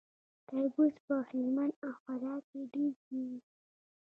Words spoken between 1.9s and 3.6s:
فراه کې ډیر کیږي.